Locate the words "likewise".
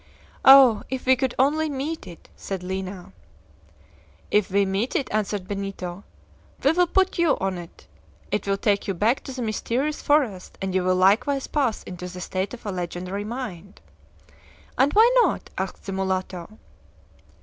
10.95-11.45